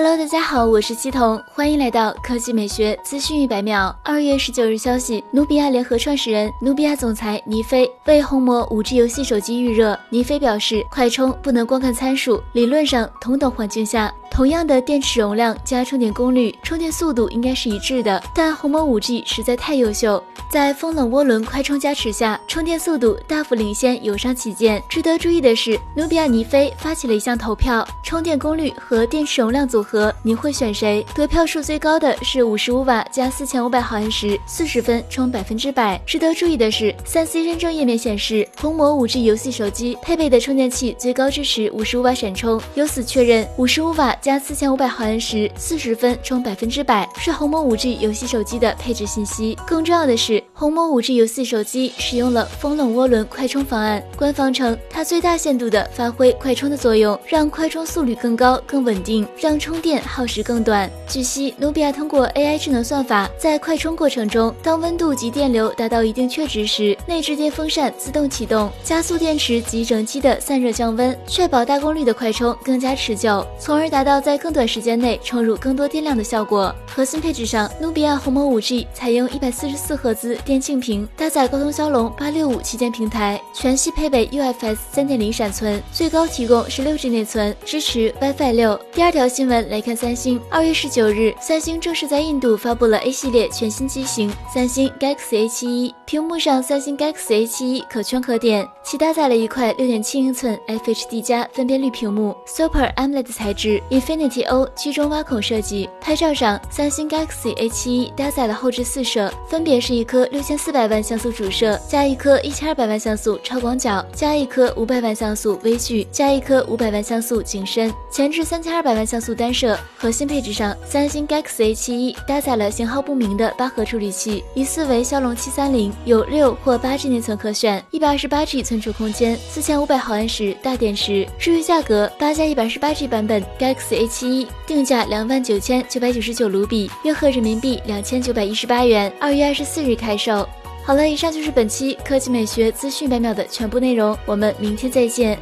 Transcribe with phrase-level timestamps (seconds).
[0.00, 3.92] Hello，大家好，我是七童，欢迎来到科技美学资讯一百秒。
[4.04, 9.98] 二月十九日消息，努比亚联合创始人、努比亚总裁倪飞为红魔五 G 游戏手机预热。
[10.10, 14.14] 倪飞表示，快充不能光看参数，理论上同等环境下。
[14.30, 18.22] 同样的电池容量加充电功率，充电速度应该是一致的。
[18.32, 24.80] 但红魔 5G 实在太优秀，在风冷涡轮快充加持下，充电速度大幅领先，有伤旗舰。
[24.88, 31.04] 值得注意的是，努比亚尼飞发起了一项投票，充电功率和电池容量组合，你会选谁？
[31.14, 36.00] 得票数最高的是五十五瓦加四千五百毫安时，四十分充百分之百。
[36.06, 44.16] 值得注意的是，三 C 认证页面显示，红魔 5G 游戏手机配备的充电器最高支持五十五瓦闪充，由此确认五十五瓦。
[44.22, 49.54] 加四千五百毫安时，四十分充百分之百，是红魔五 G 游戏手机的配置信息。
[49.66, 60.88] 更重要的是，红魔五 G 游戏手机使用了风冷涡轮快充方案，官方称它最大限度的发挥快充的作用，让快充速速率更高、更稳定，让充电耗时更短。
[61.08, 74.20] 据悉，努比亚通过 AI 智能算法，在快充过程中，当温度及电流达到一定确值时，内置电风扇自动启动，加速电池及整机的散热降温，确保大功率的快充更加持久，从而达到。
[74.20, 76.74] 在更短时间内充入更多电量的效果。
[76.86, 88.78] 核心配置上，努比亚红魔 5G 采用一百四十四赫兹电竞屏，搭载高通骁龙八六五旗舰平台，全系配备 UFS 三点零闪存，最高提供十六 G 内存，支持 WiFi 六。
[88.92, 103.82] 第二条新闻来看，三星二月十九日，三星正式在印度发布了 A 系列全新机型三星 Galaxy A71，屏幕上三星 Galaxy A71 可圈可点，其搭载了一块六点七英寸 FHD 加分辨率屏幕，Super AMOLED 材质。
[103.90, 117.77] Infinity O 居中挖孔设计，拍照上，三星 Galaxy A71 搭载了后置四摄，分别是一颗六千四百万像素主摄，加一颗一千二百万像素超广角，加一颗五百万像素微距，加一颗五百万像素景深。
[118.10, 119.78] 前置三千二百万像素单摄。
[119.96, 131.26] 核心配置上，三星 Galaxy A71 搭载了型号不明的八核处理器，疑似为骁龙七三零，有六或八 G 内存可选，一百二十八 G 存储空间，四千五百毫安时大电池。
[131.38, 139.12] 至于价格，八加一百二十八 G 版本 Galaxy A71 定价两万九千九百九十九卢比，约合人民币两千九百一十八元。
[139.20, 140.48] 二月二十四日开售。
[140.84, 145.38] 好了，以上就是本期科技美学资讯百秒的全部内容，我们明天再见。